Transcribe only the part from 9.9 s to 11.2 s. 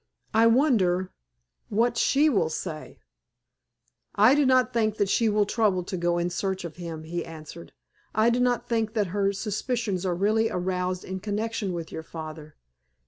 are really aroused in